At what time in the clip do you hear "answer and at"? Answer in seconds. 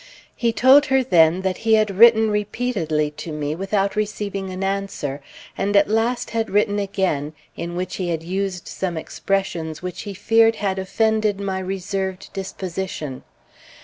4.63-5.87